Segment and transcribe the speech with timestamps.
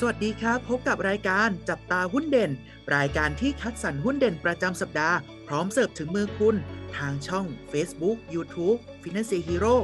[0.00, 2.50] สวัสดีครับ พบกับรายการจับตาหุ้นเด่น
[2.96, 6.56] รายการที่คัดสรรหุ้นเด่นประจำสัปดาห์ พร้อมเสิร์ฟถึงมือคุณ
[6.96, 9.76] ทางช่อง Facebook YouTube Finance Hero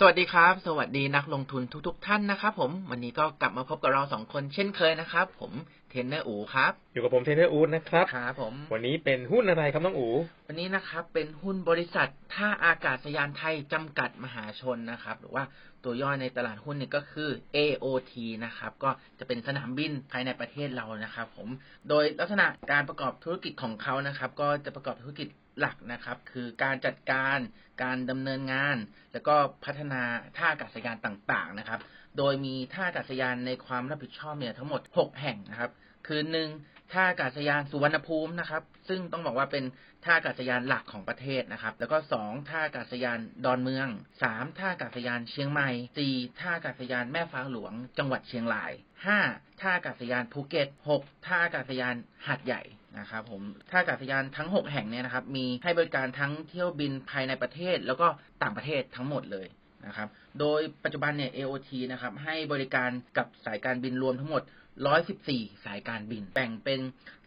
[0.00, 5.52] สวัสดีครับ สวัสดีนักลงทุนทุกๆท่านนะครับ ผมวันนี้ก็กลับมาพบกับเราสองคนเช่นเคยนะครับ ผม
[5.90, 10.08] เทรนเนอร์อูครับ อยู่กับผมเทรนเนอร์อูดนะครับครับผม วันนี้เป็นหุ้นอะไรครับน้องอู
[10.48, 15.44] วันนี้นะครับ เป็นหุ้นบริษัทท่าอากาศยานไทยจำกัดมหาชนนะครับ หรือว่า
[15.84, 18.12] ตัวย่อในตลาดหุ้นเนี่ยก็คือ AOT
[18.44, 21.48] นะครับ ก็จะเป็นสนามบินภายในประเทศเรานะครับ ผม
[21.88, 25.28] โดยลักษณะการประกอบธุรกิจของเขานะครับ ก็จะประกอบธุรกิจ
[25.60, 27.38] หลักนะครับ คือการจัดการ
[27.82, 28.76] การดำเนินงาน
[29.12, 30.02] แล้วก็พัฒนา
[30.36, 31.80] ท่าอากาศยานต่างๆนะครับ
[32.18, 35.70] โดยมีท่าอากาศยานในความรับผิดชอบเนี่ยทั้งหมด 6 แห่งนะครับ
[36.06, 36.48] คือหนึ่ง
[36.92, 39.64] ท่าอากาศยานสุวรรณภูมินะครับ ซึ่งต้องบอกว่าเป็น
[40.04, 43.88] ท่าอากาศยานหลักของประเทศนะครับ แล้วก็สองท่าอากาศยานดอนเมือง
[44.22, 48.72] สามท่าอากาศยานเชียงใหม่สี่ท่าอากาศยานแม่ฟ้าหลวง จังหวัดเชียงราย
[49.06, 49.18] ห้า
[49.60, 51.94] ท่าอากาศยานภูเก็ตหกท่าอากาศยาน
[52.26, 52.62] หาดใหญ่
[52.98, 58.06] นะครับผมท่าอากาศยานทั้ง 6 แห่งเนี่ยนะครับ มีให้บริการทั้งเที่ยวบินภายในประเทศ แล้วก็
[58.42, 59.46] ต่างประเทศทั้งหมดเลย
[59.86, 60.08] นะครับ
[60.40, 64.42] โดยปัจจุบันเนี่ย AOT นะครับให้บริการกับสายการบินรวมทั้งหมด
[64.86, 66.80] 114 สายการบิน แบ่งเป็น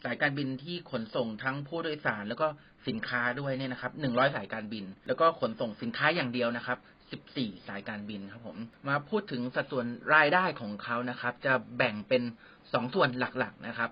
[0.03, 2.47] สายการบินที่ขนส่งทั้งผู้โดยสาร แล้วก็
[2.87, 6.79] สินค้าด้วยเนี่ยนะครับ 100 สายการบิน แล้วก็ขนส่งสินค้าอย่างเดียวนะครับ
[7.23, 8.57] 14 สายการบินครับผม
[8.87, 9.85] มาพูดถึงสัดส่วน
[10.15, 12.23] รายได้ของเขานะครับ จะแบ่งเป็น
[12.57, 13.89] 2 ส่วนหลักๆนะครับ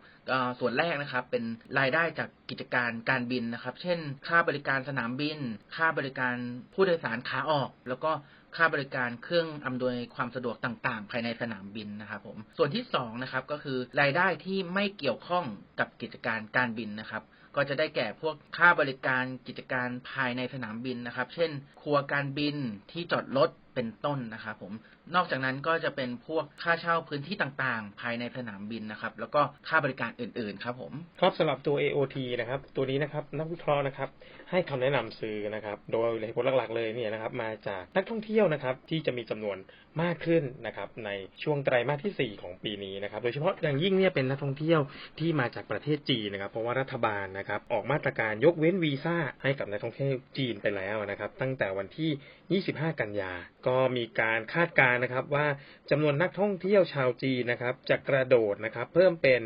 [0.59, 1.43] ส่วนแรกนะครับเป็น
[1.79, 5.39] รายได้จากกิจการการบินนะครับ เช่น ค่าบริการสนามบิน
[5.75, 6.35] ค่าบริการ
[6.73, 8.11] ผู้โดยสารขาออก แล้วก็
[8.55, 15.45] ค่าบริการเครื่องอำนวยความสะดวกต่างๆ ภายในสนามบินนะครับผมส่วนที่2นะครับก็คือรายได้ที่ไม่เกี่ยวข้อง
[15.79, 17.23] กับกิจการการบินนะครับ
[17.55, 22.55] ก็จะได้แก่พวกค่าบริการกิจการภายในสนามบินนะครับ เช่น ครัวการบิน
[22.91, 24.73] ที่จอดรถเป็นต้นนะครับผม
[25.15, 34.09] นอกจากนั้นก็จะเป็นพวกค่าเช่าพื้นที่ต่างๆ ภายในสนามบินนะครับ แล้วก็ค่าบริการอื่นๆ ครับผม ครับสำหรับตัว AOT นะครับ ตัวนี้นะครับนักวิเคราะห์นะครับ
[34.51, 39.57] ให้คำแนะนำซื้อนะครับ โดยเหตุผลหลักๆเลยเนี่ยนะครับ มาจากนักท่องเที่ยวนะครับ ที่จะมีจำนวน
[40.01, 41.09] มากขึ้นนะครับ ใน
[41.43, 44.79] ช่วงไตรมาสที่ 4 ของปีนี้นะครับ โดยเฉพาะอย่างยิ่งเนี่ยเป็นนักท่องเที่ยว
[45.19, 53.33] ที่มาจากประเทศจีนนะครับ เพราะว่ารัฐบาลนะครับ ออกมาตรการยกเว้นวีซ่าให้กับนักท่องเที่ยวจีนไปแล้วนะครับ ตั้งแต่วันที่ 25 กันยา
[53.67, 55.45] ก็มีการคาดการนะครับว่า
[55.91, 59.41] จำนวนนักท่องเที่ยวชาวจีนนะครับจะกระโดดนะครับเพิ่มเป็น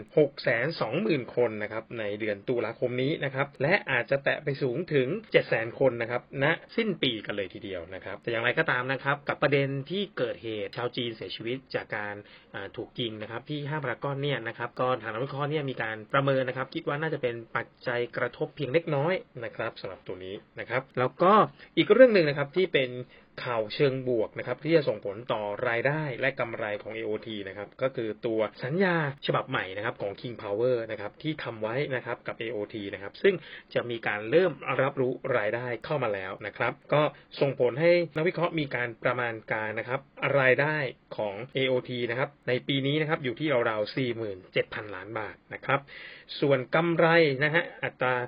[0.65, 5.07] 620,000 คนนะครับในเดือนตุลาคมนี้นะครับและอาจจะแตะไปสูงถึง
[5.43, 12.15] 700,000คนนะครับณสิ้นปีกันเลยทีเดียวนะครับ แต่อย่างไรก็ตามนะครับกับประเด็นที่เกิดเหตุชาวจีนเสียชีวิตจากการ
[12.77, 19.13] ถูกยิงนะครับที่ห้างพารากอนเนี่ยนะครับก็ทางนักวิเคราะห์เนี่ยมีการประเมินนะครับ คิดว่าน่าจะเป็นปัจจัยกระทบเพียงเล็กน้อย
[19.43, 21.31] นะครับสำหรับตัวนี้นะครับ แล้วก็
[21.77, 22.89] อีกเรื่องหนึ่งนะครับที่เป็น
[23.43, 28.95] ข่าวเชิงบวกนะครับที่จะส่งผลต่อรายได้และกำไรของ AOT นะครับก็คือตัวสัญญา
[29.25, 33.35] ฉบับใหม่นะครับของ King Power นะครับที่ทำไว้นะครับกับ AOT นะครับซึ่ง
[33.73, 34.51] จะมีการเริ่ม
[34.81, 37.01] รับรู้รายได้เข้ามาแล้วนะครับก็
[37.39, 39.99] ส่งผลให้นักวิเคราะห์มีการประมาณการนะครับ
[40.39, 40.77] รายได้
[41.17, 43.95] ของ AOT นะครับในปีนี้นะครับอยู่ที่ราวๆ
[44.43, 45.79] 47,000 ล้านบาทนะครับ
[46.39, 47.07] ส่วนกำไร
[47.43, 48.25] นะฮะอัตราอ่า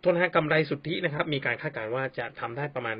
[0.00, 2.96] โทษนะฮะกำไรสุทธินะครับ มีการคาดการณ์ว่าจะทำได้ประมาณ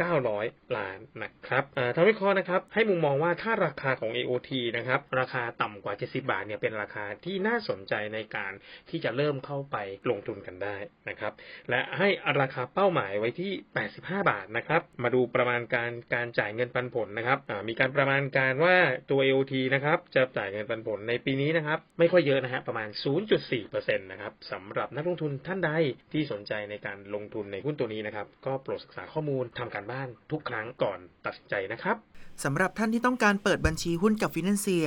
[0.00, 8.52] 8,900 ล้านนะครับทางวิเคราะห์นะครับ ให้มุมมองว่าถ้าราคาของ AOT นะครับ ราคาต่ำกว่า 70 บาทเนี่ยเป็นราคาที่น่าสนใจในการ
[8.90, 9.76] ที่จะเริ่มเข้าไป
[10.10, 10.76] ลงทุนกันได้
[11.08, 11.32] นะครับ
[11.70, 12.08] และให้
[12.40, 13.52] ราคาเป้าหมายไว้ที่
[13.90, 17.38] 85 บาทนะครับ มาดูประมาณการการจ่ายเงินปันผลนะครับ
[17.68, 18.76] มีการประมาณการว่า
[19.10, 22.88] ตัว AOT นะครับจะจ่ายเงินปันผลในปีนี้นะครับ ไม่ค่อยเยอะนะฮะประมาณ
[23.44, 25.72] 0.4%นะครับสำหรับนักลงทุนท่านใด
[26.12, 31.96] ที่สนใจในการลงทุนในหุ้นตัวนี้นะครับ ก็โปรดศึกษาข้อมูลทำการบ้านทุกครั้งก่อนตัดสินใจนะครับ
[32.44, 34.86] สำหรับท่านที่ต้องการเปิดบัญชีหุ้นกับ Financier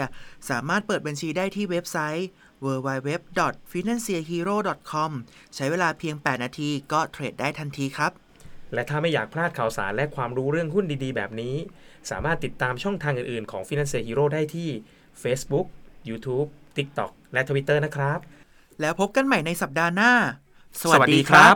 [0.50, 2.28] สามารถเปิดบัญชีได้ที่เว็บไซต์
[2.64, 5.12] www.financierhero.com
[5.56, 8.12] ใช้เวลาเพียง 8 นาทีก็เทรดได้ทันทีครับ
[8.74, 11.56] และถ้าไม่อยากพลาดข่าวสารและความรู้เรื่องหุ้นดีๆ แบบนี้
[12.10, 14.70] สามารถติดตามช่องทางอื่นๆ ของ Finance Hero ได้ที่
[15.24, 15.68] Facebook,
[16.10, 16.48] YouTube,
[16.78, 18.20] TikTok และ Twitter นะครับ
[18.82, 20.14] แล้วพบกันใหม่ในสัปดาห์หน้า
[20.82, 21.56] สวัสดีครับ